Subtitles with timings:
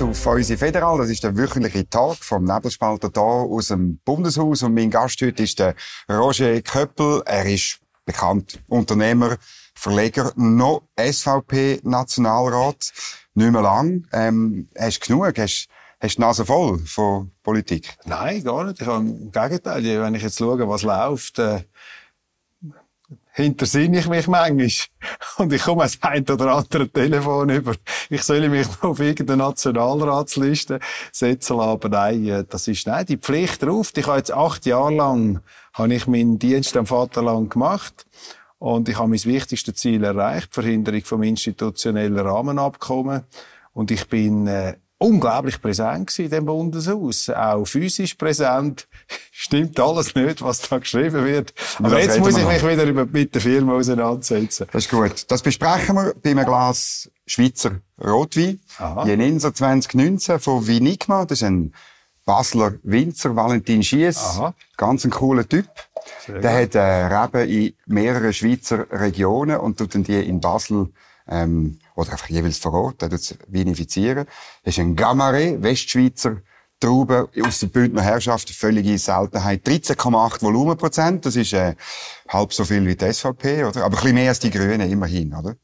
[0.00, 0.98] jetzt auf unsere Federal.
[0.98, 4.62] Das ist der wöchentliche Tag vom Nebelspalter hier aus dem Bundeshaus.
[4.62, 5.74] Und mein Gast heute ist der
[6.10, 7.22] Roger Köppel.
[7.24, 9.38] Er ist bekannt Unternehmer,
[9.74, 12.92] Verleger, noch SVP-Nationalrat.
[13.34, 14.06] Nicht mehr lang.
[14.12, 15.38] Ähm, hast du genug?
[15.38, 15.68] Hast,
[15.98, 17.96] hast die Nase voll von Politik?
[18.04, 18.82] Nein, gar nicht.
[18.82, 21.62] Ich habe, Im Gegenteil, wenn ich jetzt schaue, was läuft, äh,
[23.36, 24.70] hintersinne ich mich manchmal.
[25.36, 27.74] Und ich komme als ein oder andere Telefon über.
[28.08, 30.80] Ich soll mich auf irgendeine Nationalratsliste
[31.12, 31.68] setzen lassen.
[31.68, 33.92] Aber nein, äh, das ist nein, die Pflicht drauf.
[33.94, 35.40] Ich habe jetzt acht Jahre lang,
[35.74, 38.06] habe ich meinen Dienst am Vaterland gemacht.
[38.58, 43.24] Und ich habe mein wichtigstes Ziel erreicht, Verhinderung vom institutionellen Rahmenabkommen.
[43.74, 47.28] Und ich bin äh, unglaublich präsent in dem Bundeshaus.
[47.30, 48.88] Auch physisch präsent.
[49.30, 51.52] Stimmt alles nicht, was da geschrieben wird.
[51.78, 54.66] Aber jetzt muss ich mich wieder mit der Firma auseinandersetzen.
[54.72, 55.30] Das ist gut.
[55.30, 58.60] Das besprechen wir bei einem Glas Schweizer Rotwein.
[59.04, 61.24] Jeninser 2019 von Vinigma.
[61.24, 61.74] Das ist ein
[62.24, 64.40] Basler Winzer, Valentin Schiess.
[64.76, 65.66] Ganz ein cooler Typ.
[66.26, 66.74] Sehr der gut.
[66.74, 70.88] hat äh, Reben in mehreren Schweizer Regionen und tut dann die in Basel
[71.28, 74.26] ähm, oder einfach jeweils vor Ort, der tut vinifizieren.
[74.62, 76.42] Das ist ein Gamare, Westschweizer
[76.78, 79.66] Traube aus der Bündner Herrschaft, völlige Seltenheit.
[79.66, 81.74] 13,8 Volumenprozent, das ist äh,
[82.28, 83.84] halb so viel wie die SVP, oder?
[83.84, 85.56] Aber ein bisschen mehr als die Grünen, immerhin, oder?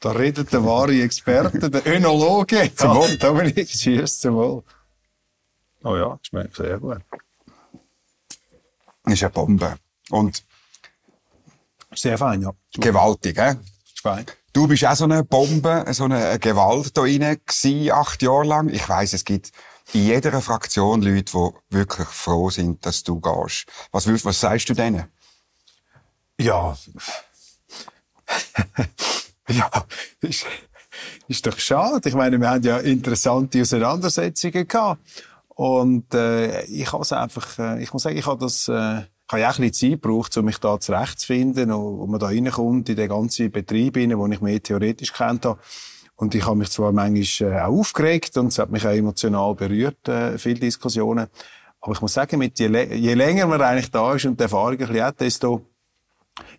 [0.00, 2.70] Da redet der wahre Experte, der Önologe.
[2.76, 3.16] Zum Wohl.
[3.18, 4.62] Dominik Schiers, zum Wohl.
[5.82, 7.00] Oh ja, schmeckt sehr gut.
[9.04, 9.76] Das ist eine Bombe.
[10.10, 10.44] Und
[11.94, 12.52] sehr fein, ja.
[12.74, 13.56] Gewaltig, hä?
[14.02, 14.26] Fein.
[14.52, 18.68] Du bist auch so eine Bombe, so eine Gewalt da rein gewesen, acht Jahre lang.
[18.68, 19.52] Ich weiss, es gibt
[19.92, 23.66] in jeder Fraktion Leute, die wirklich froh sind, dass du gehst.
[23.92, 25.04] Was, was sagst du denen?
[26.40, 26.76] Ja.
[29.48, 29.70] ja,
[30.20, 30.46] ist,
[31.28, 32.08] ist doch schade.
[32.08, 35.00] Ich meine, wir haben ja interessante Auseinandersetzungen gehabt.
[35.48, 38.66] Und äh, ich habe einfach, äh, ich muss sagen, ich habe das...
[38.68, 39.02] Äh,
[39.38, 42.26] ich habe auch ein bisschen Zeit gebraucht, um mich da zurechtzufinden und, und man da
[42.26, 45.60] reinkommt in den ganzen Betrieb rein, den ich mehr theoretisch kennt habe.
[46.16, 49.54] Und ich habe mich zwar manchmal äh, auch aufgeregt und es hat mich auch emotional
[49.54, 51.28] berührt, äh, viele Diskussionen.
[51.80, 54.72] Aber ich muss sagen, mit je, je länger man eigentlich da ist und die Erfahrung
[54.72, 55.62] ein bisschen hat, desto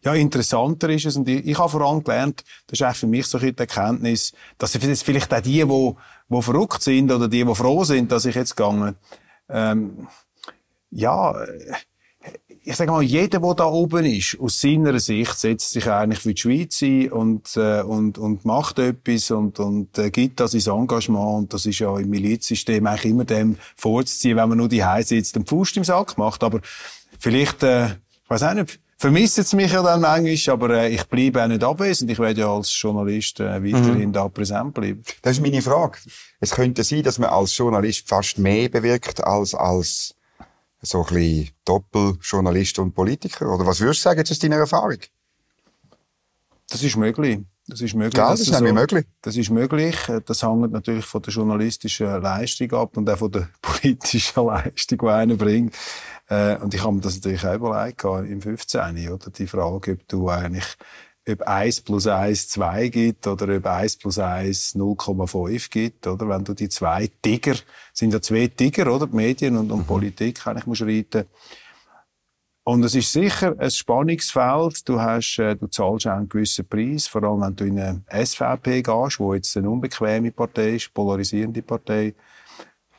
[0.04, 1.16] ja, interessanter ist es.
[1.16, 3.60] Und ich, ich habe vor allem gelernt, das ist auch für mich so ein die
[3.60, 5.94] Erkenntnis, dass es vielleicht auch die, die,
[6.30, 8.96] die verrückt sind oder die, die froh sind, dass ich jetzt gegangen,
[9.50, 10.08] ähm,
[10.90, 11.36] ja,
[12.64, 16.34] ich sage mal, jeder, der da oben ist, aus seiner Sicht setzt sich eigentlich für
[16.34, 20.68] die Schweiz ein und, äh, und, und macht etwas und, und äh, gibt das ins
[20.68, 21.38] Engagement.
[21.38, 25.08] Und das ist ja im Milizsystem eigentlich immer dem vorzuziehen, wenn man nur die Hause
[25.08, 26.44] sitzt und Fuß im Sack macht.
[26.44, 26.62] Aber
[27.18, 31.04] vielleicht, äh, ich weiß auch nicht, vermisst es mich ja dann manchmal, aber äh, ich
[31.06, 32.12] bleibe auch nicht abwesend.
[32.12, 34.14] Ich werde ja als Journalist äh, weiterhin mhm.
[34.14, 35.02] da präsent bleiben.
[35.24, 35.98] Das ist meine Frage.
[36.40, 40.14] Es könnte sein, dass man als Journalist fast mehr bewirkt als als
[40.82, 43.54] so ein bisschen Doppeljournalist und Politiker?
[43.54, 44.98] Oder was würdest du sagen aus deiner Erfahrung?
[46.70, 47.40] Das ist möglich.
[47.68, 48.16] Das ist möglich.
[48.16, 49.06] Klar, das ist so, möglich.
[49.22, 49.96] Das ist möglich.
[50.26, 55.08] Das hängt natürlich von der journalistischen Leistung ab und auch von der politischen Leistung, die
[55.08, 55.76] einer bringt.
[56.28, 59.10] Äh, und ich habe mir das natürlich auch überlegt, im 15.
[59.10, 59.30] Oder?
[59.30, 60.66] Die Frage, ob du eigentlich
[61.28, 66.28] ob 1 plus 1 2 gibt oder ob 1 plus 1 0,5 gibt, oder?
[66.28, 67.56] Wenn du die zwei Tiger,
[67.94, 69.08] sind ja zwei Tiger, oder?
[69.08, 69.86] Die Medien und, und mhm.
[69.86, 71.26] Politik, eigentlich musst reiten.
[72.64, 74.88] Und es ist sicher ein Spannungsfeld.
[74.88, 78.26] Du hast, äh, du zahlst auch einen gewissen Preis, vor allem wenn du in eine
[78.26, 82.14] SVP gehst, wo jetzt eine unbequeme Partei ist, polarisierende Partei.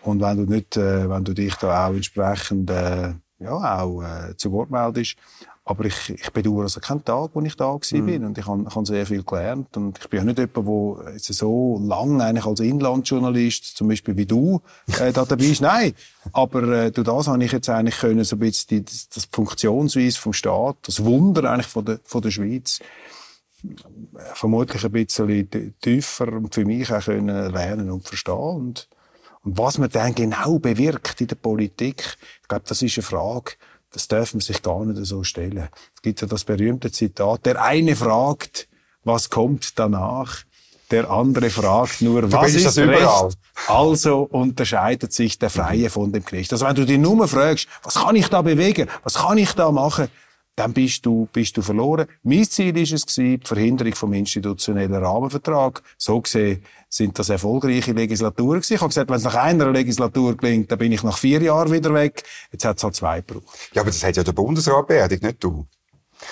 [0.03, 4.37] Und wenn du nicht, äh, wenn du dich da auch entsprechend, äh, ja, auch, äh,
[4.37, 5.17] zu Wort meldest.
[5.65, 8.07] Aber ich, ich bedauere also keinen Tag, wo ich da war mhm.
[8.07, 8.25] bin.
[8.25, 9.77] Und ich habe, ich habe sehr viel gelernt.
[9.77, 14.17] Und ich bin ja nicht jemand, der jetzt so lange eigentlich als Inlandjournalist, zum Beispiel
[14.17, 14.61] wie du,
[14.99, 15.61] äh, da dabei ist.
[15.61, 15.93] Nein.
[16.33, 19.29] Aber, äh, durch das habe ich jetzt eigentlich können, so ein bisschen die, das, das
[19.31, 22.81] Funktionsweise vom Staat, das Wunder eigentlich von der, von der Schweiz,
[24.35, 28.35] vermutlich ein bisschen tiefer und für mich auch können lernen und verstehen.
[28.35, 28.89] Und,
[29.45, 33.53] und was man dann genau bewirkt in der Politik, ich glaube, das ist eine Frage,
[33.93, 35.69] das darf man sich gar nicht so stellen.
[35.95, 38.69] Es gibt ja das berühmte Zitat, der eine fragt,
[39.05, 40.39] was kommt danach?
[40.91, 43.39] Der andere fragt nur, du was ist recht?
[43.67, 46.53] Also unterscheidet sich der Freie von dem Knecht.
[46.53, 48.89] Also wenn du die Nummer fragst, was kann ich da bewegen?
[49.03, 50.09] Was kann ich da machen?
[50.57, 52.07] Dann bist du, bist du verloren.
[52.23, 55.83] Mein Ziel ist es gewesen, die Verhinderung vom institutionellen Rahmenvertrag.
[55.97, 58.75] So gesehen sind das erfolgreiche Legislaturen gewesen.
[58.75, 61.73] Ich habe gesagt, wenn es nach einer Legislatur gelingt, dann bin ich nach vier Jahren
[61.73, 62.25] wieder weg.
[62.53, 63.47] Jetzt hat es halt zwei gebraucht.
[63.73, 65.67] Ja, aber das hat ja der Bundesrat beerdigt, nicht du.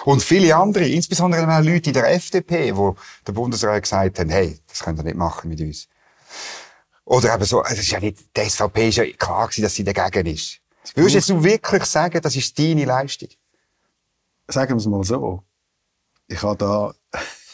[0.04, 2.96] Und viele andere, insbesondere auch Leute in der FDP, wo
[3.26, 5.88] der Bundesrat gesagt haben, hey, das könnt ihr nicht machen mit uns.
[7.04, 9.82] Oder eben so, es ist ja nicht, die SVP ist ja klar gewesen, dass sie
[9.82, 10.60] dagegen ist.
[10.94, 13.30] Würdest du wirklich sagen, das ist deine Leistung?
[14.50, 15.42] Sagen wir es mal so.
[16.26, 16.92] Ich habe da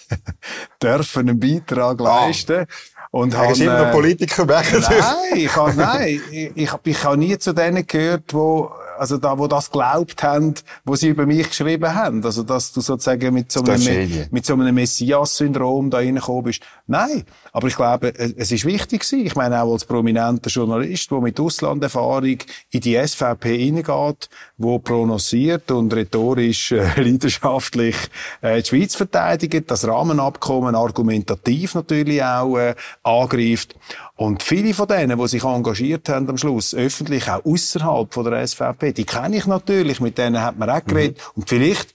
[0.82, 2.26] dürfen einen Beitrag ah.
[2.26, 2.66] leisten.
[3.10, 4.80] Und habe, immer noch Politiker machen.
[4.80, 9.38] Nein, ich habe, nein, ich, ich, ich habe nie zu denen gehört, wo also da,
[9.38, 10.54] wo das glaubt haben,
[10.84, 12.24] wo sie über mich geschrieben haben.
[12.24, 16.62] Also, dass du sozusagen mit so einem, mit so einem Messias-Syndrom da reingekommen bist.
[16.86, 17.24] Nein.
[17.52, 19.26] Aber ich glaube, es ist wichtig gewesen.
[19.26, 22.38] Ich meine, auch als prominenter Journalist, der mit Auslanderfahrung
[22.70, 24.28] in die SVP hineingeht,
[24.58, 27.96] wo prononciert und rhetorisch äh, leidenschaftlich
[28.40, 33.74] äh, die Schweiz verteidigt, das Rahmenabkommen argumentativ natürlich auch äh, angreift.
[34.16, 38.46] Und viele von denen, die sich engagiert haben am Schluss, öffentlich, auch außerhalb von der
[38.46, 41.18] SVP, die kenne ich natürlich, mit denen hat man auch geredet.
[41.18, 41.42] Mhm.
[41.42, 41.94] Und vielleicht,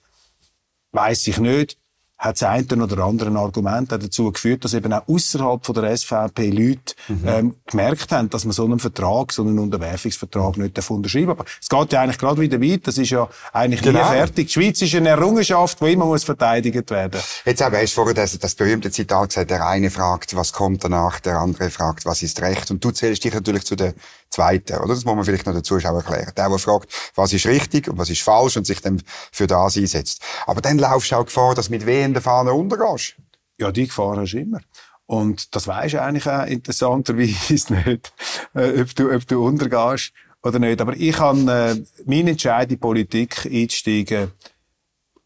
[0.92, 1.78] weiß ich nicht,
[2.22, 6.52] hat das eine oder andere Argument dazu geführt, dass eben auch außerhalb von der SVP
[6.52, 7.28] Leute mhm.
[7.28, 11.68] ähm, gemerkt haben, dass man so einen Vertrag, so einen Unterwerfungsvertrag nicht unterschreiben Aber es
[11.68, 12.86] geht ja eigentlich gerade wieder weit.
[12.86, 14.00] Das ist ja eigentlich genau.
[14.00, 14.48] nie fertig.
[14.48, 17.20] Die Schweiz ist eine Errungenschaft, die immer muss verteidigt werden.
[17.44, 20.84] Jetzt aber hast du vorher das, das berühmte Zitat gesagt, der eine fragt, was kommt
[20.84, 22.70] danach, der andere fragt, was ist Recht.
[22.70, 23.96] Und du zählst dich natürlich zu der
[24.32, 24.88] Zweiten, oder?
[24.88, 26.32] Das muss man vielleicht noch den Zuschauern erklären.
[26.36, 29.02] Der, der fragt, was ist richtig und was ist falsch und sich dann
[29.32, 30.22] für das einsetzt.
[30.48, 33.16] Aber dann laufst du auch Gefahr, dass mit wehenden Fahnen untergehst.
[33.60, 34.62] Ja, die Gefahr hast du immer.
[35.06, 38.14] Und das weisst du eigentlich auch interessanterweise nicht,
[38.56, 40.80] äh, ob, du, ob du untergehst oder nicht.
[40.80, 44.32] Aber ich habe, äh, mein Entscheid in Politik einzusteigen,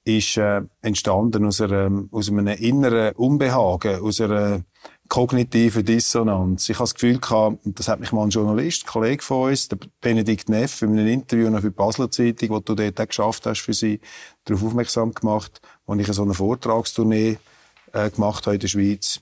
[0.04, 4.62] ist äh, entstanden aus, einer, aus einem inneren Unbehagen, aus einer
[5.08, 6.70] kognitive Dissonanz.
[6.70, 9.50] Ich habe das Gefühl gehabt, und das hat mich mal ein Journalist, ein Kollege von
[9.50, 13.00] uns, der Benedikt Neff, in einem Interview noch für die Basler Zeitung, wo du dort
[13.00, 14.00] auch geschafft hast für sie,
[14.46, 17.38] darauf aufmerksam gemacht, wo ich so eine Vortragstournee
[17.94, 19.22] äh, gemacht habe in der Schweiz,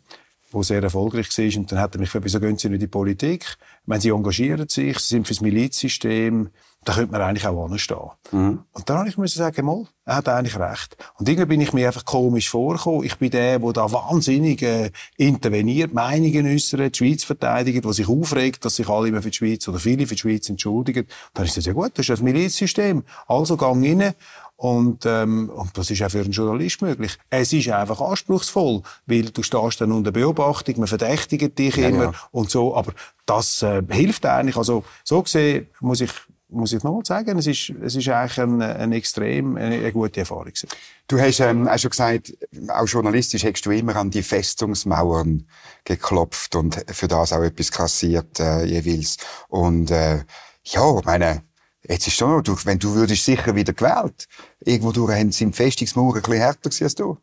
[0.54, 1.60] wo sehr erfolgreich war.
[1.60, 3.46] Und dann hat er mich gefragt, wieso gehen Sie nicht in die Politik?
[3.82, 6.50] Ich meine, Sie engagieren sich, Sie sind fürs Milizsystem,
[6.86, 8.10] da könnte man eigentlich auch anstehen.
[8.32, 8.64] Mhm.
[8.72, 10.98] Und dann habe ich müssen sagen, mal, er hat eigentlich recht.
[11.18, 13.06] Und irgendwie bin ich mir einfach komisch vorgekommen.
[13.06, 18.08] Ich bin der, der da wahnsinnig äh, interveniert, Meinungen äußert, die Schweiz verteidigt, der sich
[18.08, 21.04] aufregt, dass sich alle immer für die Schweiz oder viele für die Schweiz entschuldigen.
[21.04, 23.04] Und dann ist das ja gut, das ist das Milizsystem.
[23.28, 24.14] Also gang rein.
[24.56, 27.18] Und, ähm, und das ist auch für einen Journalist möglich.
[27.30, 32.04] Es ist einfach anspruchsvoll, weil du stehst dann unter Beobachtung, man verdächtigt dich ja, immer
[32.04, 32.14] ja.
[32.32, 32.76] und so.
[32.76, 32.94] Aber
[33.26, 34.56] das äh, hilft eigentlich.
[34.56, 36.12] Also so gesehen muss ich
[36.54, 40.20] muss ich nochmal sagen, es ist, es ist eigentlich ein, ein extrem, eine, eine gute
[40.20, 40.70] Erfahrung gewesen.
[41.08, 42.34] Du hast ähm, auch schon gesagt,
[42.70, 45.48] auch journalistisch hast du immer an die Festungsmauern
[45.84, 49.18] geklopft und für das auch etwas kassiert äh, jeweils.
[49.50, 50.24] Und äh,
[50.64, 51.44] ja, meine,
[51.88, 54.28] jetzt ist schon noch, wenn du würdest sicher wieder gewählt.
[54.60, 57.18] Irgendwo durch sind die Festungsmauern ein bisschen härter als du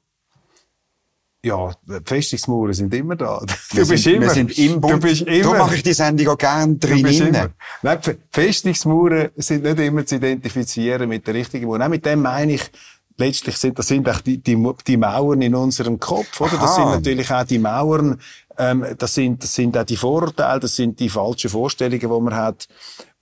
[1.42, 3.40] ja, die Festungsmauern sind immer da.
[3.74, 4.26] Du bist sind, immer.
[4.26, 4.94] Wir sind im Bund.
[4.94, 5.52] Du bist immer.
[5.52, 7.02] Da mache ich die Sendung auch gerne drin.
[7.82, 11.78] Nein, die Festungsmauern sind nicht immer zu identifizieren mit der richtigen Mauer.
[11.78, 12.70] Nein, mit dem meine ich,
[13.16, 16.56] letztlich sind, das sind auch die, die, die Mauern in unserem Kopf, oder?
[16.58, 18.20] Das sind natürlich auch die Mauern,
[18.58, 22.34] ähm, das sind, das sind auch die Vorurteile, das sind die falschen Vorstellungen, die man
[22.34, 22.66] hat.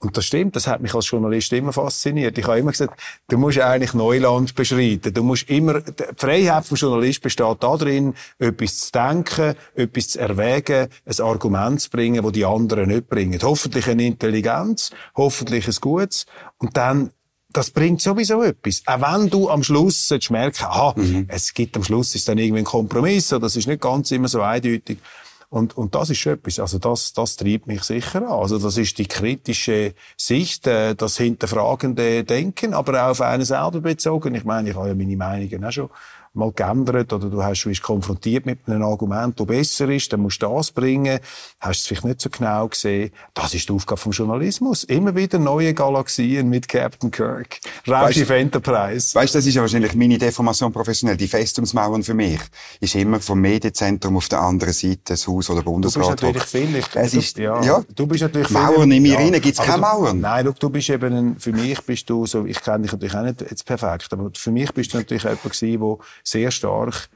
[0.01, 2.39] Und das stimmt, das hat mich als Journalist immer fasziniert.
[2.39, 5.13] Ich habe immer gesagt, du musst eigentlich Neuland beschreiten.
[5.13, 10.89] Du musst immer, die Freiheit vom Journalist besteht darin, etwas zu denken, etwas zu erwägen,
[11.05, 13.41] ein Argument zu bringen, das die anderen nicht bringen.
[13.43, 16.27] Hoffentlich eine Intelligenz, hoffentlich ein Gutes.
[16.59, 17.11] Und dann
[17.51, 18.83] das bringt sowieso etwas.
[18.87, 21.25] Auch wenn du am Schluss merken, aha, mhm.
[21.29, 24.29] es gibt am Schluss ist dann irgendwie ein Kompromiss, oder das ist nicht ganz immer
[24.29, 24.99] so eindeutig.
[25.51, 28.29] Und, und das ist etwas, also das, das treibt mich sicher an.
[28.29, 33.81] Also das ist die kritische Sicht, äh, das hinterfragende Denken, aber auch auf einen selber
[33.81, 34.35] bezogen.
[34.35, 35.89] Ich meine, ich habe ja meine Meinungen auch schon
[36.39, 40.43] mal geändert oder du hast, bist konfrontiert mit einem Argument, das besser ist, dann musst
[40.43, 41.19] du das bringen,
[41.61, 43.11] hast es vielleicht nicht so genau gesehen.
[43.35, 44.85] Das ist die Aufgabe vom Journalismus.
[44.85, 47.61] Immer wieder neue Galaxien mit Captain Kirk.
[47.87, 49.15] Raumschiff Enterprise.
[49.15, 51.17] Weißt du, das ist ja wahrscheinlich meine Deformation professionell.
[51.17, 52.41] Die Festungsmauern für mich
[52.81, 56.23] ist immer vom Medienzentrum auf der anderen Seite das Haus oder Bundesrat.
[56.23, 56.83] Du bist natürlich viel.
[56.95, 60.21] Es ist, ja, ja, Du bist natürlich Mauern in mir ja, rein, gibt's keine Mauern?
[60.21, 63.15] Nein, look, du bist eben, ein, für mich bist du so, ich kenne dich natürlich
[63.15, 65.97] auch nicht jetzt perfekt, aber für mich bist du natürlich jemand gewesen, der
[66.31, 67.09] sehr stark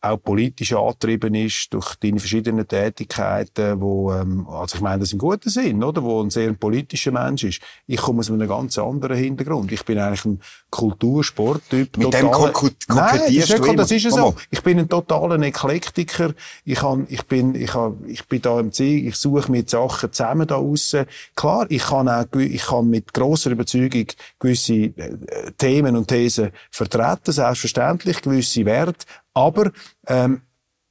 [0.00, 5.18] auch politisch angetrieben ist durch deine verschiedenen Tätigkeiten, wo, ähm, also ich meine das im
[5.18, 7.60] guten Sinn, oder, wo ein sehr politischer Mensch ist.
[7.86, 9.72] Ich komme aus einem ganz anderen Hintergrund.
[9.72, 10.40] Ich bin eigentlich ein
[10.70, 11.96] Kultursporttyp.
[11.96, 14.34] Mit dem kokettierst Nein, das ist, nicht, das ist ja so.
[14.50, 16.32] Ich bin ein totaler Eklektiker.
[16.64, 20.12] Ich, kann, ich, bin, ich, kann, ich bin da im Ziel, ich suche mir Sachen
[20.12, 21.06] zusammen da aussen.
[21.34, 24.06] Klar, ich kann auch, ich kann mit grosser Überzeugung
[24.38, 25.16] gewisse äh,
[25.56, 29.06] Themen und Thesen vertreten, selbstverständlich, gewisse Werte,
[29.38, 29.70] aber
[30.08, 30.42] ähm,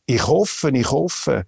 [0.06, 1.46] ich hoffe, ich hoffe,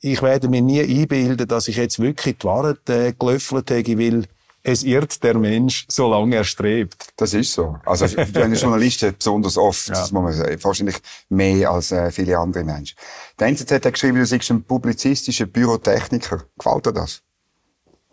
[0.00, 4.26] ich werde mir nie einbilden, dass ich jetzt wirklich die Wahrheit äh, gelöffelt habe, weil
[4.62, 7.12] es irrt der Mensch, solange er strebt.
[7.16, 7.76] Das ist so.
[7.86, 9.94] Also, wenn Journalisten besonders oft, ja.
[9.94, 10.96] das muss man sagen, wahrscheinlich
[11.30, 12.96] mehr als äh, viele andere Menschen.
[13.38, 16.44] Der NZZ hat geschrieben, du seist ein publizistischer Bürotechniker.
[16.58, 17.22] Gefällt dir das?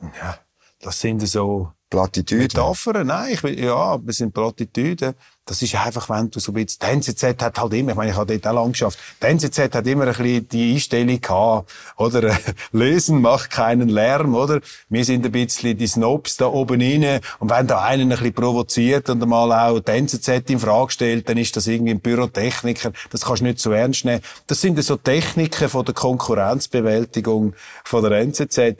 [0.02, 0.40] Ja,
[0.80, 2.44] das sind so Plattitüden?
[2.44, 5.14] Metaphern, nein, ich ja, wir sind Plattitüden.
[5.50, 8.16] Das ist einfach, wenn du so bisschen, die NZZ hat halt immer, ich meine, ich
[8.16, 12.38] habe dort auch lang geschafft, die NZZ hat immer ein bisschen die Einstellung gehabt, oder,
[12.72, 14.62] lesen macht keinen Lärm, oder?
[14.90, 18.34] Wir sind ein bisschen die Snobs da oben rein, und wenn da einen ein bisschen
[18.34, 22.92] provoziert und einmal auch die NZZ in Frage stellt, dann ist das irgendwie ein Pyrotechniker,
[23.10, 24.22] das kannst du nicht so ernst nehmen.
[24.46, 28.76] Das sind so Techniken von der Konkurrenzbewältigung von der NZZ.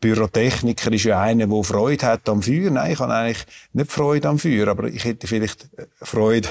[0.00, 2.70] Pyrotechniker ist ja einer, der Freude hat am Feuer.
[2.70, 6.48] Nein, ich habe eigentlich nicht Freude am Feuer, aber ich hätte vielleicht äh, Freude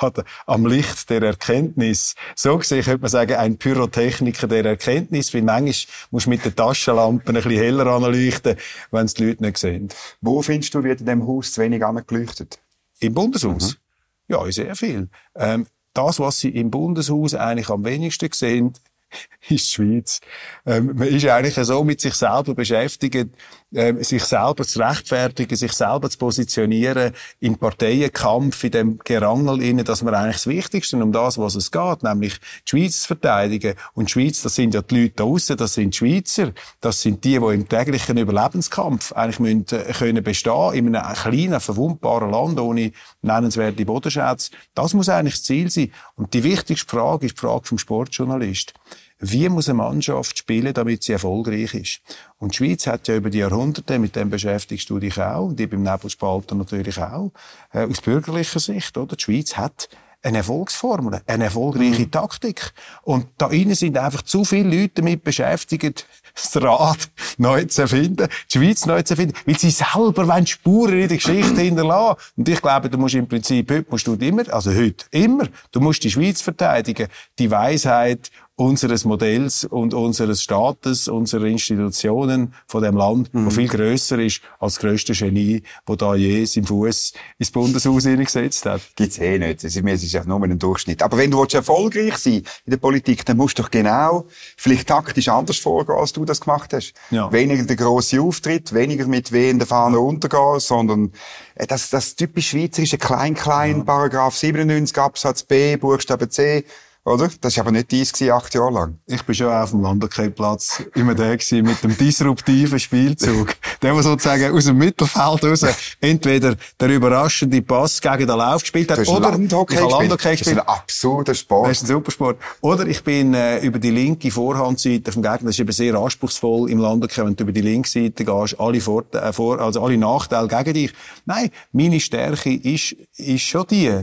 [0.46, 2.14] am Licht der Erkenntnis.
[2.34, 5.74] So gesehen könnte man sagen, ein Pyrotechniker der Erkenntnis, weil manchmal
[6.10, 8.56] musst du mit den Taschenlampen ein bisschen heller anleuchten,
[8.90, 9.88] wenn es die Leute nicht sehen.
[10.20, 12.58] Wo findest du, wird in diesem Haus zu wenig angeleuchtet?
[13.00, 13.72] Im Bundeshaus?
[13.72, 14.34] Mhm.
[14.34, 15.08] Ja, sehr viel.
[15.34, 18.74] Ähm, das, was sie im Bundeshaus eigentlich am wenigsten sehen,
[19.48, 20.20] ist die Schweiz.
[20.64, 23.30] Ähm, man ist eigentlich so mit sich selber beschäftigt,
[23.74, 29.84] ähm, sich selber zu rechtfertigen, sich selber zu positionieren im Parteienkampf, in dem Gerangel innen,
[29.84, 33.74] dass man eigentlich das Wichtigste um das, was es geht, nämlich die Schweiz zu verteidigen.
[33.94, 37.24] Und die Schweiz, das sind ja die Leute da das sind die Schweizer, das sind
[37.24, 42.60] die, die im täglichen Überlebenskampf eigentlich müssen, äh, können bestehen, in einem kleinen, verwundbaren Land
[42.60, 42.92] ohne
[43.22, 44.52] nennenswerte Bodenschätze.
[44.74, 45.92] Das muss eigentlich das Ziel sein.
[46.14, 48.74] Und die wichtigste Frage ist die Frage vom Sportjournalist.
[49.18, 52.00] Wie muss eine Mannschaft spielen, damit sie erfolgreich ist?
[52.38, 55.60] Und die Schweiz hat ja über die Jahrhunderte, mit dem beschäftigst du dich auch, und
[55.60, 57.32] ich beim Nebelspalter natürlich auch,
[57.72, 59.16] äh, aus bürgerlicher Sicht, oder?
[59.16, 59.88] Die Schweiz hat
[60.22, 62.10] eine Erfolgsformel, eine erfolgreiche mhm.
[62.10, 62.72] Taktik.
[63.02, 68.28] Und da innen sind einfach zu viele Leute damit beschäftigt, das Rad neu zu erfinden,
[68.52, 72.18] die Schweiz neu zu erfinden, weil sie selber wollen Spuren in der Geschichte hinterlassen.
[72.36, 75.80] Und ich glaube, du musst im Prinzip, heute musst du immer, also heute, immer, du
[75.80, 77.08] musst die Schweiz verteidigen,
[77.38, 83.46] die Weisheit unseres Modells und unseres Staates, unserer Institutionen von dem Land, mhm.
[83.46, 88.04] wo viel größer ist als das grösste Genie, wo da je seinen Fuß ins Bundeshaus
[88.04, 88.80] hineingesetzt hat.
[88.96, 89.62] Gibt's eh nicht.
[89.62, 91.02] Das ist ja nur ein Durchschnitt.
[91.02, 94.24] Aber wenn du erfolgreich sein in der Politik, dann musst du doch genau
[94.56, 96.94] vielleicht taktisch anders vorgehen, als du das gemacht hast.
[97.10, 97.30] Ja.
[97.30, 101.12] Weniger der grosse Auftritt, weniger mit wehen der Fahne untergehen, sondern
[101.56, 103.84] äh, das, das typisch schweizerische Klein-Klein, ja.
[103.84, 106.64] Paragraph 97 Absatz B, Buchstabe C,
[107.06, 107.30] oder?
[107.40, 108.98] Das war aber nicht dies acht Jahre lang.
[109.06, 113.54] Ich bin schon auf dem Landerkehrplatz immer der mit dem disruptiven Spielzug.
[113.82, 115.64] der, der sozusagen aus dem Mittelfeld raus
[116.00, 120.56] entweder der überraschende Pass gegen den Lauf gespielt hat, oder Landhockey ich habe Landhockey gespielt.
[120.56, 121.70] Das ist ein absurder Sport.
[121.70, 122.38] Das ist ein super Sport.
[122.60, 126.70] Oder ich bin äh, über die linke Vorhandseite vom Gegner, das ist eben sehr anspruchsvoll
[126.70, 129.96] im Landhockey, wenn du über die linke Seite gehst, alle, Vor äh, Vor also alle
[129.96, 130.92] Nachteile gegen dich.
[131.24, 134.02] Nein, meine Stärke ist, ist schon die,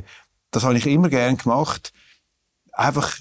[0.51, 1.91] das habe ich immer gern gemacht,
[2.73, 3.17] einfach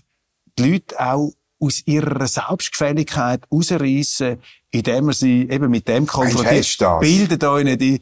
[0.59, 4.41] die Leute auch aus ihrer Selbstgefälligkeit rausreißen,
[4.71, 7.01] indem man sie eben mit dem konfrontiert.
[7.01, 8.01] Bildet euch nicht die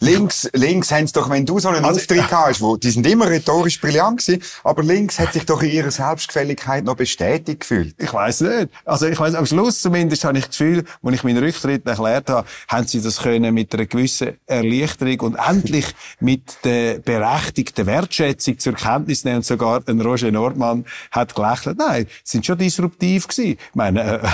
[0.00, 3.06] Links, links haben sie doch, wenn du so einen also, Auftritt hast, wo, die sind
[3.06, 7.94] immer rhetorisch brillant gewesen, aber links hat sich doch in ihrer Selbstgefälligkeit noch bestätigt gefühlt.
[7.98, 8.68] Ich weiß nicht.
[8.84, 12.28] Also ich weiß am Schluss zumindest habe ich das Gefühl, als ich meinen Rücktritt erklärt
[12.28, 15.86] habe, haben sie das können mit einer gewissen Erleichterung und endlich
[16.20, 21.78] mit der berechtigten Wertschätzung zur Kenntnis nehmen und sogar ein Roger Nordmann hat gelächelt.
[21.78, 23.52] Nein, sind schon disruptiv gewesen.
[23.52, 24.28] Ich meine, äh,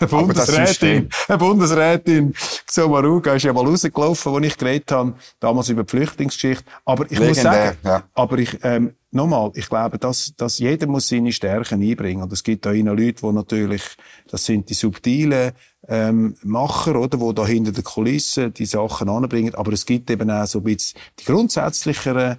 [0.00, 2.34] eine Bundesrätin, eine Bundesrätin
[2.66, 6.64] Xomaruga ist ja mal rausgelaufen, als ich geredet habe, damals über die Flüchtlingsgeschichte.
[6.84, 8.02] Aber ich Legendär, muss sagen, ja.
[8.14, 12.22] aber ich, ähm, nochmal, ich glaube, dass, dass jeder muss seine Stärken einbringen.
[12.22, 13.82] Und es gibt da Leute, die natürlich,
[14.28, 15.52] das sind die subtilen,
[15.86, 19.54] ähm, Macher, oder, die da hinter der Kulisse die Sachen anbringen.
[19.54, 22.38] Aber es gibt eben auch so ein bisschen die grundsätzlicheren,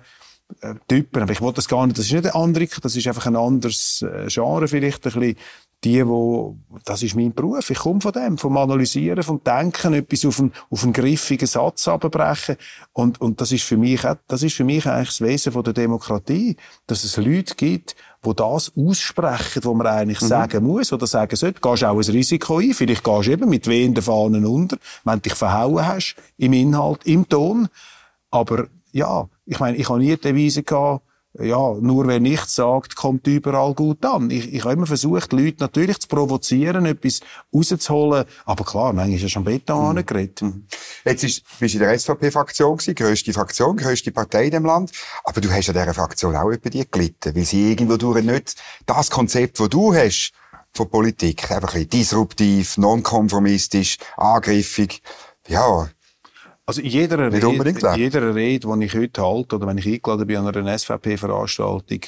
[0.61, 1.23] äh, Typen.
[1.23, 3.35] Aber ich wollte das gar nicht, das ist nicht ein anderer, das ist einfach ein
[3.35, 5.35] anderes äh, Genre vielleicht ein bisschen
[5.85, 7.69] die, wo, das ist mein Beruf.
[7.69, 11.87] Ich komme von dem, vom Analysieren, vom Denken, etwas auf einen, auf einen griffigen Satz
[11.87, 12.57] abbrechen.
[12.91, 15.73] Und, und das ist für mich, das ist für mich eigentlich das Wesen von der
[15.73, 16.57] Demokratie.
[16.87, 20.27] Dass es Leute gibt, die das aussprechen, wo man eigentlich mhm.
[20.27, 21.61] sagen muss oder sagen sollte.
[21.61, 22.73] Gehst auch ein Risiko ein.
[22.73, 27.05] Vielleicht gehst du eben mit wehenden Fahnen unter, wenn du dich verhauen hast, im Inhalt,
[27.05, 27.67] im Ton.
[28.31, 31.04] Aber, ja, ich meine, ich habe nie die Devise gehabt,
[31.39, 34.29] ja, nur wer nichts sagt, kommt überall gut an.
[34.29, 37.19] Ich, ich habe immer versucht, die Leute natürlich zu provozieren, etwas
[37.53, 38.25] rauszuholen.
[38.45, 40.05] Aber klar, manchmal ist ja schon Beton mhm.
[40.05, 40.41] geredet.
[40.41, 40.65] Mhm.
[41.03, 44.91] Jetzt ist, bist du in der SVP-Fraktion gewesen, grösste Fraktion, grösste Partei in dem Land.
[45.23, 48.55] Aber du hast ja dieser Fraktion auch über die gelitten, weil sie irgendwo durch nicht
[48.85, 50.31] das Konzept, das du hast,
[50.75, 51.49] von Politik?
[51.51, 55.01] Einfach ein bisschen disruptiv, nonkonformistisch, angriffig.
[55.47, 55.89] Ja.
[56.67, 60.37] Also in jeder Rede, jeder Rede, die ich heute halte, oder wenn ich eingeladen bin
[60.37, 61.99] an einer SVP-Veranstaltung,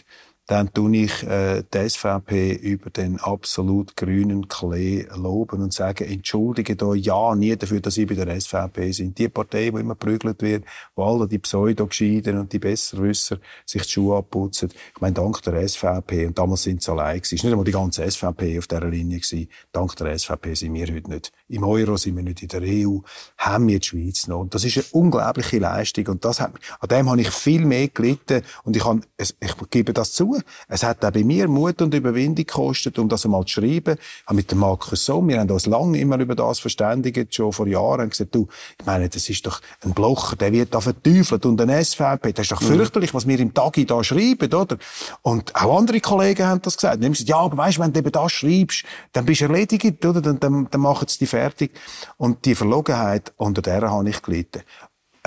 [0.48, 6.78] dann tue ich äh, die SVP über den absolut grünen Klee loben und sage, entschuldige
[6.78, 9.18] da ja nie dafür, dass sie bei der SVP sind.
[9.18, 10.64] Die Partei, die immer prügelt wird,
[10.96, 14.70] wo alle die Pseudo-Gescheiden und die Besserwisser sich die Schuhe abputzen.
[14.96, 17.72] Ich meine, dank der SVP, und damals sind sie allein gewesen, ist nicht einmal die
[17.72, 21.98] ganze SVP auf dieser Linie gewesen, dank der SVP sind wir heute nicht im Euro,
[21.98, 23.00] sind wir nicht in der EU,
[23.38, 24.40] haben wir die Schweiz noch.
[24.40, 27.88] Und das ist eine unglaubliche Leistung und das hat, an dem habe ich viel mehr
[27.88, 31.94] gelitten und ich, habe, ich gebe das zu, es hat auch bei mir Mut und
[31.94, 33.98] Überwindung gekostet, um das einmal zu schreiben.
[33.98, 37.54] Ich habe mit dem Markus Somm, wir haben uns lange immer über das verständigt, schon
[37.54, 38.48] vor Jahren, und gesagt, du,
[38.80, 42.46] ich meine, das ist doch ein Blocher, der wird da verteufelt und ein SVP, das
[42.46, 42.66] ist doch mhm.
[42.66, 44.78] fürchterlich, was wir im Tagi da schreiben, oder?
[45.22, 47.02] Und auch andere Kollegen haben das gesagt.
[47.02, 50.06] Die haben gesagt, ja, aber weißt, wenn du eben das schreibst, dann bist du erledigt,
[50.06, 50.22] oder?
[50.22, 51.72] Dann, dann, dann machen sie dich fertig.
[52.18, 54.64] Und die Verlogenheit, unter der habe ich gelitten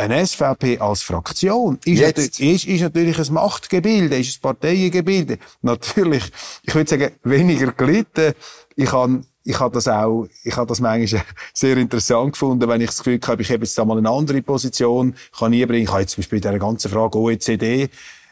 [0.01, 5.39] eine SVP als Fraktion ist, natürlich, ist, ist natürlich ein Machtgebilde, ist ein Parteiengebilde.
[5.63, 6.25] Natürlich,
[6.63, 8.33] ich würde sagen, weniger gelitten.
[8.77, 11.23] Ich habe ich habe das auch, ich habe das manchmal
[11.55, 14.43] sehr interessant gefunden, wenn ich das Gefühl habe, ich habe jetzt da mal eine andere
[14.43, 15.85] Position, kann ich bringen.
[15.85, 17.89] Ich habe jetzt zum Beispiel bei dieser ganzen Frage OECD,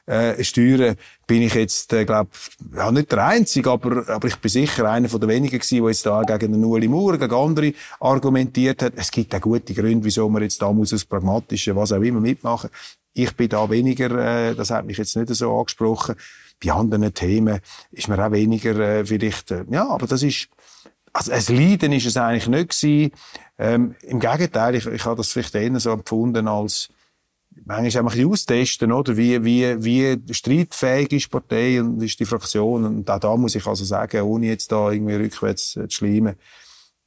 [0.09, 0.97] äh, Steuern
[1.27, 2.31] bin ich jetzt, äh, glaube
[2.75, 5.88] ja, nicht der Einzige, aber, aber ich bin sicher einer von den wenigen gewesen, der
[5.88, 8.95] jetzt da gegen den Ueli Maurer, gegen andere argumentiert hat.
[8.97, 12.21] Es gibt auch gute Gründe, wieso man jetzt da muss aus pragmatischen, was auch immer
[12.21, 12.71] mitmachen.
[13.12, 14.11] Ich bin da weniger,
[14.50, 16.17] äh, das hat mich jetzt nicht so angesprochen.
[16.65, 17.61] Bei anderen Themen
[17.93, 20.49] ist man auch weniger äh, vielleicht, äh, ja, aber das ist,
[21.12, 23.12] also ein Leiden ist es eigentlich nicht gewesen.
[23.59, 26.88] Ähm, Im Gegenteil, ich, ich habe das vielleicht eher so empfunden als,
[27.65, 29.17] manchmal einfach austesten, oder?
[29.17, 32.85] Wie, wie, wie streitfähig ist die Partei und ist die Fraktion.
[32.85, 36.37] Und auch da muss ich also sagen, ohne jetzt da irgendwie rückwärts zu schleimen,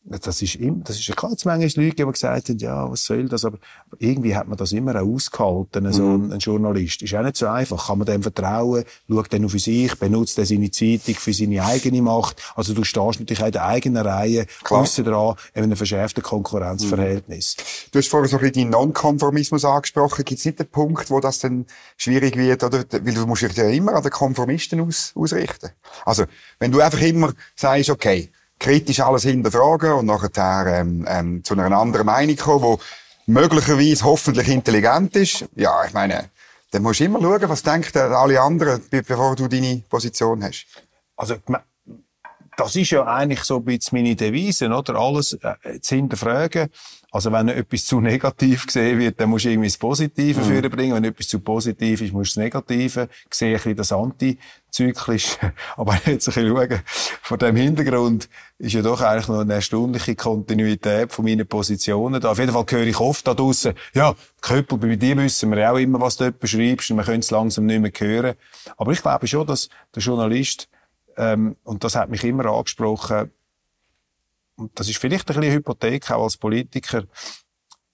[0.03, 3.05] das ist immer, das ist ja klar, dass manchmal Leute, die gesagt haben, ja, was
[3.05, 3.45] soll das?
[3.45, 3.59] Aber
[3.99, 5.93] irgendwie hat man das immer auch ausgehalten, mhm.
[5.93, 7.03] so ein, ein, Journalist.
[7.03, 7.87] Ist auch nicht so einfach.
[7.87, 8.83] Kann man dem vertrauen?
[9.07, 9.93] Schaut er nur für sich?
[9.99, 12.41] Benutzt er seine Zeitung für seine eigene Macht?
[12.55, 17.57] Also du stehst natürlich auch in der eigenen Reihe, aussen dran, in einem verschärften Konkurrenzverhältnis.
[17.57, 17.91] Mhm.
[17.91, 20.25] Du hast vorhin so ein bisschen den Nonkonformismus angesprochen.
[20.25, 22.83] Gibt es nicht den Punkt, wo das dann schwierig wird, oder?
[22.89, 25.69] Weil du musst dich ja immer an den Konformisten aus, ausrichten.
[26.05, 26.25] Also,
[26.57, 31.75] wenn du einfach immer sagst, okay, kritisch alles hinterfragen und nachher ähm, ähm, zu einer
[31.77, 32.77] anderen Meinung kommen,
[33.27, 35.45] die möglicherweise hoffentlich intelligent ist.
[35.55, 36.29] Ja, ich meine,
[36.69, 40.65] dann musst du immer schauen, was denken alle anderen, bevor du deine Position hast.
[41.17, 41.35] Also,
[42.63, 44.95] das ist ja eigentlich so ein bisschen meine Devise, oder?
[44.95, 46.69] Alles äh, zu hinterfragen.
[47.13, 50.69] Also wenn etwas zu negativ gesehen wird, dann musst du irgendwie das Positive mhm.
[50.69, 50.95] bringen.
[50.95, 55.37] Wenn etwas zu positiv ist, musst du das Negative sehen, ein bisschen das Antizyklisch.
[55.75, 56.81] Aber jetzt ein bisschen schauen.
[57.21, 62.31] Vor dem Hintergrund ist ja doch eigentlich noch eine erstaunliche Kontinuität von meinen Positionen da.
[62.31, 65.77] Auf jeden Fall höre ich oft da draussen, ja, Köppel, bei dir wissen wir auch
[65.77, 68.35] immer, was du beschreibst und wir können es langsam nicht mehr hören.
[68.77, 70.69] Aber ich glaube schon, dass der Journalist
[71.17, 73.31] ähm, und das hat mich immer angesprochen.
[74.55, 77.03] Und das ist vielleicht ein bisschen Hypothek auch als Politiker.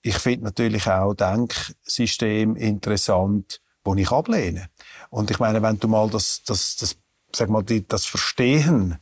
[0.02, 4.68] Ich finde natürlich auch Denksystem interessant, wo ich ablehne.
[5.10, 6.96] Und ich meine, wenn du mal das, das, das,
[7.34, 8.98] sag mal, die, das Verstehen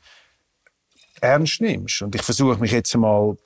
[1.20, 3.36] ernst nimmst, und ich versuche mich jetzt mal,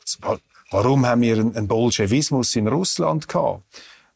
[0.70, 3.62] warum haben wir einen Bolschewismus in Russland gehabt?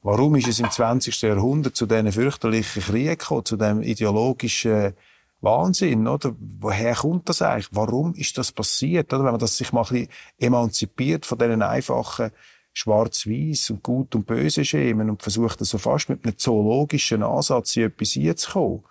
[0.03, 1.23] Warum ist es im 20.
[1.23, 4.93] Jahrhundert zu diesen fürchterlichen Kriegen gekommen, zu dem ideologischen
[5.45, 6.35] Wahnsinn, oder?
[6.39, 7.69] Woher kommt das eigentlich?
[7.73, 9.25] Warum ist das passiert, oder?
[9.25, 12.31] Wenn man das sich mal ein bisschen emanzipiert von diesen einfachen
[12.73, 17.85] schwarz-weiß und gut und böse Schemen und versucht so fast mit einem zoologischen Ansatz in
[17.85, 18.83] etwas hinzukommen,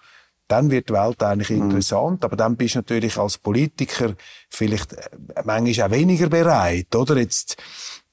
[0.47, 1.63] dann wird die Welt eigentlich mhm.
[1.63, 2.23] interessant.
[2.23, 4.15] Aber dann bist du natürlich als Politiker
[4.49, 5.09] vielleicht äh,
[5.43, 7.17] manchmal auch weniger bereit, oder?
[7.17, 7.57] Jetzt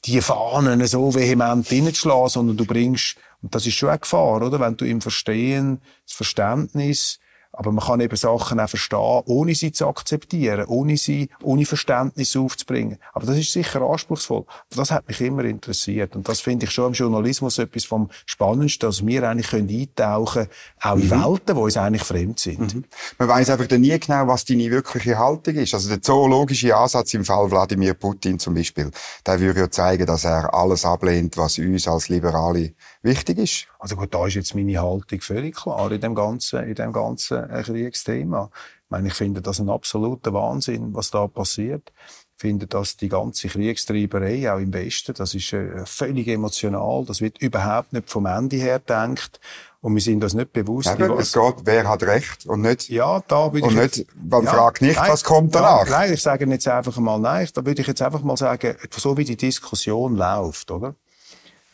[0.04, 4.58] die Fahnen so vehement hineinzuschlagen, sondern du bringst, und das ist schon eine Gefahr, oder?
[4.58, 7.20] Wenn du im Verstehen, das Verständnis,
[7.60, 12.34] aber man kann eben Sachen auch verstehen, ohne sie zu akzeptieren, ohne sie, ohne Verständnis
[12.34, 12.96] aufzubringen.
[13.12, 14.46] Aber das ist sicher anspruchsvoll.
[14.74, 16.16] Das hat mich immer interessiert.
[16.16, 20.44] Und das finde ich schon im Journalismus etwas vom Spannendsten, dass wir eigentlich können eintauchen
[20.44, 21.10] können, auch in mhm.
[21.10, 22.74] Welten, die uns eigentlich fremd sind.
[22.76, 22.84] Mhm.
[23.18, 25.74] Man weiß einfach nie genau, was deine wirkliche Haltung ist.
[25.74, 28.90] Also der zoologische Ansatz im Fall Wladimir Putin zum Beispiel,
[29.26, 33.66] der würde ja zeigen, dass er alles ablehnt, was uns als Liberale wichtig ist.
[33.78, 37.48] Also gut, da ist jetzt meine Haltung völlig klar in dem ganzen, in dem ganzen
[37.48, 38.50] äh, Kriegsthema.
[38.84, 41.92] Ich meine, ich finde das ein absoluter Wahnsinn, was da passiert.
[42.36, 47.04] Ich finde, dass die ganze Kriegstreiberei, auch im Westen, das ist äh, völlig emotional.
[47.04, 49.40] Das wird überhaupt nicht vom Ende her gedacht.
[49.82, 50.90] Und wir sind uns nicht bewusst.
[50.90, 54.52] Eben, es geht, wer hat Recht und nicht, ja, da und nicht, jetzt, man ja,
[54.52, 55.88] fragt nicht, nein, was kommt danach.
[55.88, 57.48] Nein, ich sage jetzt einfach mal nein.
[57.54, 60.94] Da würde ich jetzt einfach mal sagen, so wie die Diskussion läuft, oder?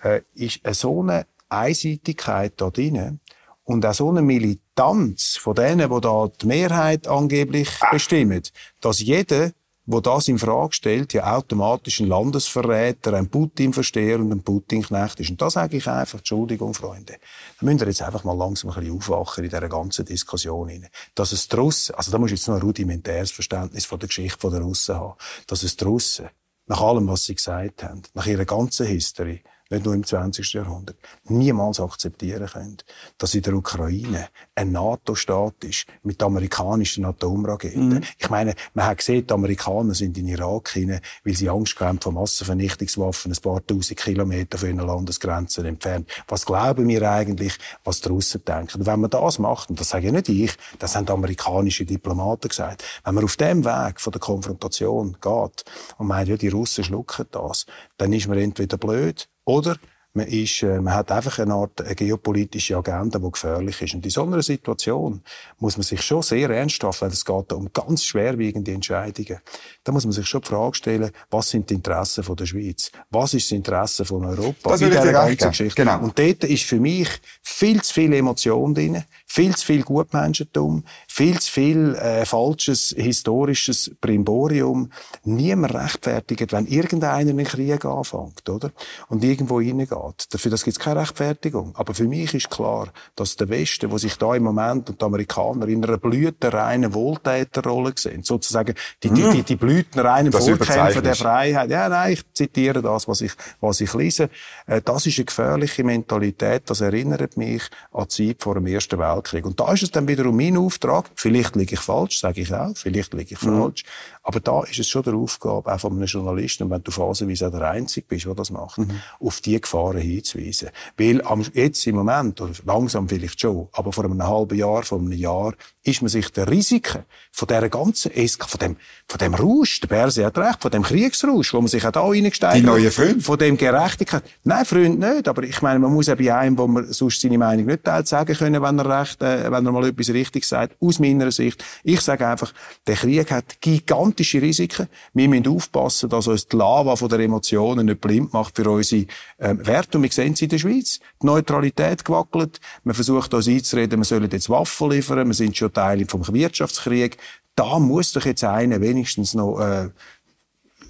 [0.07, 3.21] Äh, ist so eine Einseitigkeit da drin
[3.65, 8.43] und auch so eine Militanz von denen, die da die Mehrheit angeblich bestimmen,
[8.81, 9.51] dass jeder
[9.89, 15.31] wo das in Frage stellt, ja automatisch ein Landesverräter, ein Putin-Versteher und ein Putin-Knecht ist.
[15.31, 17.19] Und da sage ich einfach, Entschuldigung, Freunde,
[17.61, 20.87] da müsst ihr jetzt einfach mal langsam ein bisschen aufwachen in dieser ganzen Diskussion.
[21.15, 24.09] Dass es die Russen, also da muss ich jetzt noch ein rudimentäres Verständnis von der
[24.09, 25.15] Geschichte der Russen haben,
[25.47, 26.31] dass es die Russen,
[26.67, 30.53] nach allem, was sie gesagt haben, nach ihrer ganzen History, nicht nur im 20.
[30.53, 32.77] Jahrhundert, niemals akzeptieren können,
[33.19, 37.89] dass in der Ukraine ein NATO-Staat ist mit amerikanischen Atomraketen.
[37.89, 38.03] Mhm.
[38.19, 42.01] Ich meine, man hat gesehen, die Amerikaner sind in Irak hinein, weil sie Angst haben
[42.01, 46.09] vor Massenvernichtungswaffen ein paar tausend Kilometer von ihren Landesgrenzen entfernt.
[46.29, 48.81] Was glauben wir eigentlich, was die Russen denken?
[48.81, 52.49] Und wenn man das macht, und das sage ja nicht ich, das haben amerikanische Diplomaten
[52.49, 55.65] gesagt, wenn man auf dem Weg von der Konfrontation geht
[55.99, 59.77] und meint, ja, die Russen schlucken das, dann ist man entweder blöd oder
[60.17, 63.95] man, ist, äh, man hat einfach eine Art eine geopolitische Agenda, die gefährlich ist.
[63.95, 65.23] Und in so einer Situation
[65.59, 69.39] muss man sich schon sehr ernsthaft, weil es geht um ganz schwerwiegende Entscheidungen,
[69.85, 72.91] da muss man sich schon die Frage stellen, was sind die Interessen von der Schweiz?
[73.11, 74.71] Was ist das Interesse von Europa?
[74.71, 75.83] Das in dieser ganzen Geschichte.
[75.83, 76.01] Genau.
[76.01, 77.09] Und dort ist für mich
[77.43, 80.85] viel zu viel Emotion drin, viel zu viel Gutmenschentum,
[81.17, 84.91] viel zu viel äh, falsches historisches Brimborium.
[85.25, 88.71] Niemand rechtfertigt, wenn irgendeiner einen Krieg anfängt, oder?
[89.09, 90.27] Und irgendwo reingeht.
[90.29, 91.73] Dafür das gibt es keine Rechtfertigung.
[91.75, 95.05] Aber für mich ist klar, dass der Westen, wo sich da im Moment und die
[95.07, 101.71] Amerikaner in einer blütenreinen Wohltäterrolle sehen, sozusagen die, die, die, die blütenreinen Vorkämpfer der Freiheit.
[101.71, 104.29] Ja, nein, ich zitiere das, was ich, was ich lese.
[104.67, 106.65] Äh, das ist eine gefährliche Mentalität.
[106.67, 109.47] Das erinnert mich an die Zeit vor dem Ersten Weltkrieg.
[109.47, 111.06] Und da ist es dann wiederum mein Auftrag.
[111.15, 112.77] Vielleicht liege ich falsch, sage ich auch.
[112.77, 113.61] Vielleicht liege ich mhm.
[113.61, 113.85] falsch.
[114.23, 117.49] Aber da ist es schon der Aufgabe auch von einem Journalisten, und wenn du phasenweise
[117.49, 119.01] auch der Einzige bist, der das macht, mhm.
[119.21, 120.71] auf die Gefahren hinzuweisen.
[120.97, 124.99] Weil am, jetzt im Moment, oder langsam vielleicht schon, aber vor einem halben Jahr, vor
[124.99, 125.55] einem Jahr,
[125.87, 129.89] ist man sich der Risiken von dieser ganzen Esk von dem, von dem Rausch, der
[129.89, 133.21] Berse hat recht, von dem Kriegsrausch, wo man sich auch da reingesteigert Die neuen Freunde?
[133.21, 134.25] Von dem Gerechtigkeit.
[134.43, 137.67] Nein, Freund nicht, aber ich meine, man muss bei einem, wo man sonst seine Meinung
[137.67, 140.99] nicht teilt, sagen können, wenn er recht, äh, wenn er mal etwas richtig sagt, aus
[140.99, 141.63] meiner Sicht.
[141.85, 142.53] Ich sage einfach,
[142.87, 144.89] der Krieg hat gigantische Risiken.
[145.15, 149.07] Wir müssen aufpassen, dass uns die Lava von der Emotionen nicht blind macht für unsere
[149.39, 149.99] ähm, Werte.
[149.99, 150.99] Und wir sehen es in der Schweiz.
[151.23, 152.61] Die Neutralität gewackelt.
[152.83, 155.27] Man versucht uns einzureden, wir sollen jetzt Waffen liefern.
[155.29, 157.17] Wir sind schon Teil vom Wirtschaftskrieg.
[157.55, 159.89] Da muss doch jetzt einer wenigstens noch äh,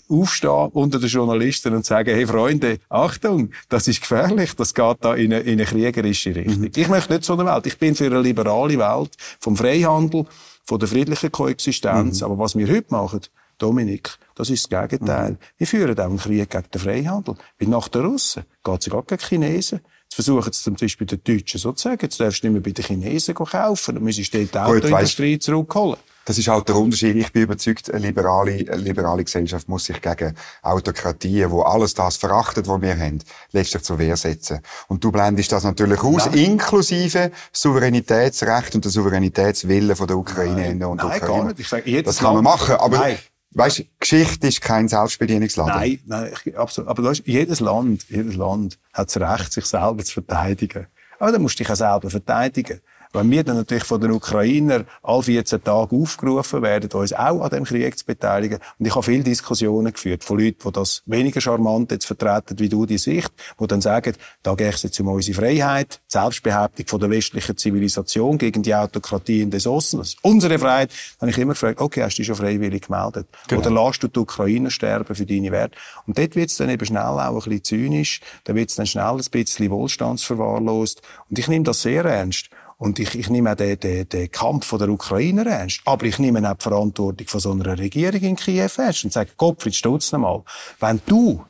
[0.09, 5.14] aufstehen unter den Journalisten und sagen, hey Freunde, Achtung, das ist gefährlich, das geht da
[5.14, 6.61] in eine, in eine kriegerische Richtung.
[6.61, 6.70] Mhm.
[6.75, 7.66] Ich möchte nicht so eine Welt.
[7.66, 10.27] Ich bin für eine liberale Welt, vom Freihandel,
[10.64, 12.20] von der friedlichen Koexistenz.
[12.20, 12.25] Mhm.
[12.27, 13.20] Aber was wir heute machen,
[13.59, 15.33] Dominik, das ist das Gegenteil.
[15.33, 15.38] Mhm.
[15.59, 17.35] Wir führen auch einen Krieg gegen den Freihandel.
[17.59, 19.81] Weil nach den Russen geht es gar gegen Chinesen.
[20.17, 22.63] Jetzt versuchen es zum Beispiel den Deutschen so zu sagen, jetzt darfst du nicht mehr
[22.63, 25.99] bei den Chinesen kaufen, dann müsstest du die Autoindustrie zurückholen.
[26.25, 27.17] Das ist halt der Unterschied.
[27.17, 32.17] Ich bin überzeugt, eine liberale, eine liberale Gesellschaft muss sich gegen Autokratien, wo alles das
[32.17, 33.19] verachtet, was wir haben,
[33.53, 34.61] letztlich zur Wehr setzen.
[34.89, 36.39] Und du blendest das natürlich aus, Nein.
[36.39, 41.21] inklusive Souveränitätsrecht und der Souveränitätswille von der Ukraine und der Nein, Ukraine.
[41.27, 41.61] Gar nicht.
[41.61, 43.19] Ich sage, das kann man machen, aber Nein.
[43.57, 45.75] Weißt, Geschichte ist kein Selbstbedienungsladen.
[45.75, 46.90] Nein, nein, absolut.
[46.90, 50.88] Aber weißt, jedes Land, jedes Land hat das Recht, sich selber zu verteidigen.
[51.19, 52.81] Aber dann musst du dich auch selber verteidigen.
[53.12, 57.51] Wenn wir dann natürlich von den Ukrainern alle 14 Tage aufgerufen werden, uns auch an
[57.51, 58.59] dem Krieg zu beteiligen.
[58.79, 62.69] Und ich habe viele Diskussionen geführt von Leuten, die das weniger charmant jetzt vertreten wie
[62.69, 66.87] du die Sicht, die dann sagen, da geht es jetzt um unsere Freiheit, die Selbstbehauptung
[66.87, 70.16] von der westlichen Zivilisation gegen die Autokratie in des Ostens.
[70.23, 70.90] Unsere Freiheit.
[71.19, 73.27] Dann habe ich immer gefragt, okay, hast du dich schon freiwillig gemeldet?
[73.49, 73.61] Genau.
[73.61, 75.77] Oder lässt du die Ukrainer sterben für deine Werte?
[76.07, 78.87] Und dort wird es dann eben schnell auch ein bisschen zynisch, da wird es dann
[78.87, 81.03] schnell ein bisschen wohlstandsverwahrlost.
[81.29, 82.51] Und ich nehme das sehr ernst.
[82.79, 85.81] Und ich, ich nehme auch den, den, den Kampf der Ukrainer ernst.
[85.87, 89.31] Aber ich nehme auch die Verantwortung von so einer Regierung in Kiew ernst und sage,
[89.37, 90.43] Gottfried Stutz nochmal,
[90.81, 91.45] wenn du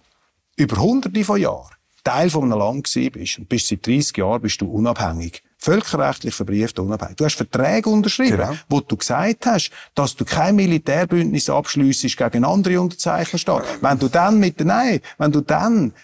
[0.56, 4.60] über hunderte von Jahren Teil von einem Land bist und bist seit 30 Jahren bist
[4.60, 7.16] du unabhängig, völkerrechtlich verbrieft unabhängig.
[7.16, 8.54] Du hast Verträge unterschrieben, genau.
[8.68, 13.82] wo du gesagt hast, dass du kein Militärbündnis abschliessest gegen andere Unterzeichnerstaaten.
[13.82, 15.94] Wenn du dann mit, nein, wenn du dann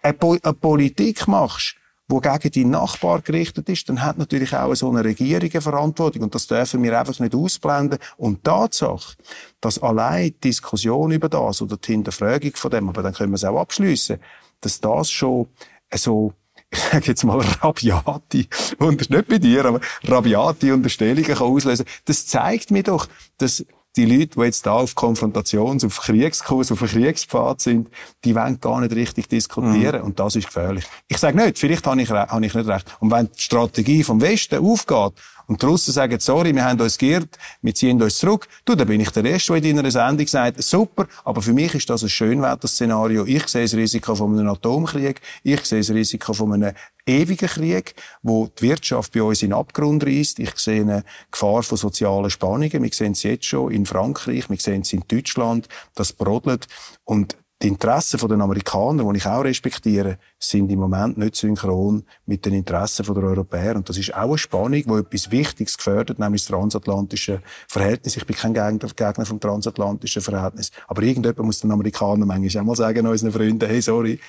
[0.00, 1.74] eine, po eine Politik machst,
[2.08, 6.22] wo gegen die Nachbar gerichtet ist, dann hat natürlich auch so eine Regierung eine Verantwortung.
[6.22, 7.98] Und das dürfen wir einfach nicht ausblenden.
[8.16, 9.16] Und die Tatsache,
[9.60, 13.36] dass allein die Diskussion über das oder die Hinterfragung von dem, aber dann können wir
[13.36, 14.18] es auch abschliessen,
[14.60, 15.48] dass das schon
[15.94, 16.34] so
[16.70, 18.46] ich sage jetzt mal, rabiate,
[18.78, 21.86] und nicht bei dir, aber rabiate Unterstellungen kann auslösen.
[22.04, 23.06] Das zeigt mir doch,
[23.38, 23.64] dass
[23.96, 27.88] die Leute, die jetzt da auf Konfrontations-, auf Kriegskurs, auf Kriegspfad sind,
[28.24, 30.00] die wollen gar nicht richtig diskutieren.
[30.00, 30.06] Mhm.
[30.06, 30.84] Und das ist gefährlich.
[31.08, 32.96] Ich sage nicht, vielleicht habe ich, habe ich nicht recht.
[33.00, 35.12] Und wenn die Strategie vom Westen aufgeht
[35.46, 38.48] und die Russen sagen, sorry, wir haben uns geirrt, wir ziehen uns zurück.
[38.64, 41.74] Du, dann bin ich der Erste, der in deiner Sendung sagt, super, aber für mich
[41.74, 43.24] ist das ein Schönwetterszenario.
[43.26, 46.74] Ich sehe das Risiko von einem Atomkrieg, ich sehe das Risiko von einem
[47.06, 50.38] ewigen Krieg, wo die Wirtschaft bei uns in den Abgrund reißt.
[50.38, 52.82] Ich sehe eine Gefahr von sozialen Spannungen.
[52.82, 56.66] Wir sehen es jetzt schon in Frankreich, wir sehen es in Deutschland, das brodelt.
[57.04, 62.44] Und die Interessen der Amerikaner, die ich auch respektiere, sind im Moment nicht synchron mit
[62.44, 63.76] den Interessen der Europäer.
[63.76, 68.18] Und das ist auch eine Spannung, die etwas Wichtiges gefördert, nämlich das transatlantische Verhältnis.
[68.18, 70.72] Ich bin kein Gegner, vom transatlantischen Verhältnis.
[70.88, 74.20] Aber irgendjemand muss den Amerikanern manchmal auch mal sagen, unseren Freunden, hey, sorry,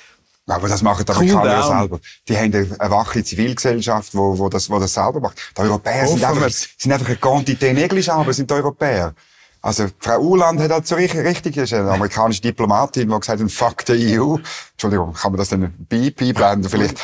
[0.48, 2.00] aber das machen die Amerikaner ja selber.
[2.28, 5.38] Die haben eine wache Zivilgesellschaft, wo, wo, das, wo das selber macht.
[5.58, 9.16] Die Europäer sind einfach, sind einfach eine Quantität Negligeable, sind die Europäer.
[9.66, 13.52] Also, Frau Urland hat halt so richtig, richtig, ist eine amerikanische Diplomatin, die gesagt hat,
[13.52, 14.38] fuck the EU.
[14.74, 17.00] Entschuldigung, kann man das dann beiblenden vielleicht?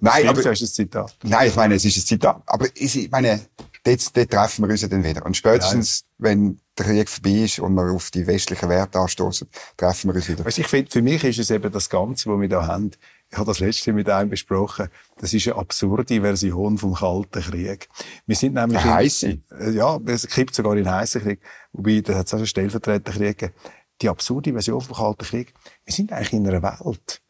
[0.00, 1.16] Nein, aber, ist ein Zitat.
[1.22, 2.42] Nein, ich meine, es ist ein Zitat.
[2.44, 3.40] Aber ich meine,
[3.84, 5.24] dort, dort treffen wir uns dann wieder.
[5.24, 6.24] Und spätestens, ja.
[6.26, 10.28] wenn der Krieg vorbei ist und wir auf die westlichen Werte anstoßen, treffen wir uns
[10.28, 10.44] wieder.
[10.44, 12.90] Weißt, ich finde, für mich ist es eben das Ganze, was wir da haben.
[13.30, 14.88] Ich habe das letzte mit einem besprochen.
[15.18, 17.88] Das ist eine absurde Version vom Kalten Krieg.
[18.26, 18.80] Wir sind nämlich...
[18.80, 19.38] Ein heiße?
[19.58, 21.40] Äh, ja, es kippt sogar in heißen Krieg.
[21.72, 23.58] Wobei, da hat es auch einen Stellvertreterkrieg gegeben.
[24.02, 25.54] Die absurde Version vom Kalten Krieg.
[25.84, 27.22] Wir sind eigentlich in einer Welt,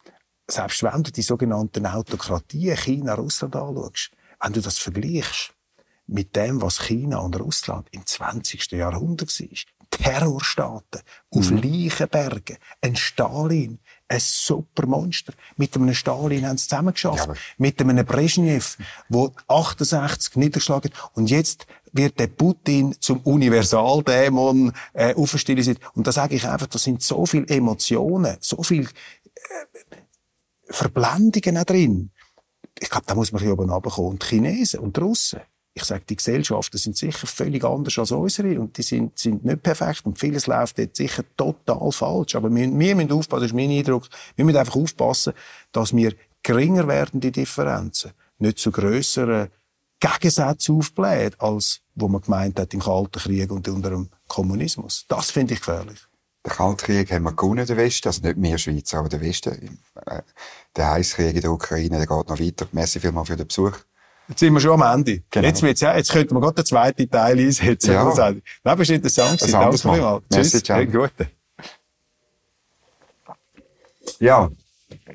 [0.50, 4.10] selbst wenn du die sogenannten Autokratien China, Russland anschaust,
[4.42, 5.54] wenn du das vergleichst,
[6.06, 8.72] mit dem, was China und Russland im 20.
[8.72, 9.48] Jahrhundert war.
[9.90, 11.58] Terrorstaaten auf mhm.
[11.58, 15.32] Leichenbergen, ein Stalin, ein super Monster.
[15.56, 17.28] Mit einem Stalin haben sie zusammengeschafft.
[17.28, 18.76] Ja, mit einem Brezhnev,
[19.08, 25.78] der 68 niedergeschlagen Und jetzt wird der Putin zum Universaldämon äh, aufstilisiert.
[25.94, 29.96] Und da sage ich einfach, da sind so viele Emotionen, so viele äh,
[30.70, 32.10] Verblendungen drin.
[32.80, 34.12] Ich glaube, da muss man hier oben runterkommen.
[34.12, 35.40] Und die Chinesen und die Russen,
[35.76, 39.62] ich sage, die Gesellschaften sind sicher völlig anders als unsere und die sind, sind nicht
[39.62, 42.36] perfekt und vieles läuft dort sicher total falsch.
[42.36, 45.32] Aber wir, wir müssen aufpassen, das ist mein Eindruck, wir müssen einfach aufpassen,
[45.72, 49.48] dass wir geringer werden, die Differenzen, nicht zu grösseren
[49.98, 55.06] Gegensätzen aufblähen, als wo man gemeint hat im Kalten Krieg und unter dem Kommunismus.
[55.08, 55.98] Das finde ich gefährlich.
[56.46, 59.80] Den Kalten Krieg haben wir gewonnen, der Westen, also nicht wir Schweizer, aber der Westen.
[60.06, 60.22] Äh,
[60.76, 62.68] der Heißkrieg in der Ukraine, der geht noch weiter.
[62.72, 63.78] Merci vielmals für den Besuch.
[64.28, 65.22] Jetzt sind wir schon am Ende.
[65.30, 65.46] Genau.
[65.46, 67.92] Jetzt wird's ja, jetzt könnten wir gerade den zweiten Teil einsetzen.
[67.92, 68.34] Ja.
[68.62, 69.42] Das ist interessant.
[69.42, 70.22] Das Danke vielmals.
[70.32, 70.62] Tschüss.
[70.68, 70.88] Hey.
[74.20, 74.50] Ja.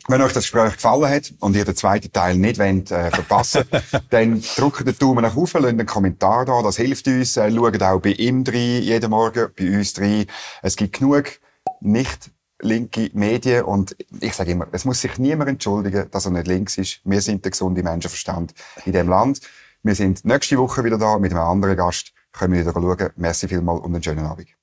[0.08, 3.64] Wenn euch das Gespräch gefallen hat und ihr den zweiten Teil nicht wollt, äh, verpassen
[4.10, 7.38] dann drückt den Daumen nach oben, lasst einen Kommentar da, das hilft uns.
[7.38, 10.26] Äh, schaut auch bei ihm rein, jeden Morgen, bei uns rein.
[10.62, 11.40] Es gibt genug
[11.82, 16.48] nicht linke Medien und ich sage immer, es muss sich niemand entschuldigen, dass er nicht
[16.48, 17.02] links ist.
[17.04, 18.54] Wir sind der gesunde Menschenverstand
[18.86, 19.42] in dem Land.
[19.84, 22.14] Wir sind nächste Woche wieder da mit einem anderen Gast.
[22.32, 23.10] Können wir wieder schauen.
[23.16, 24.59] Merci vielmals und einen schönen Abend.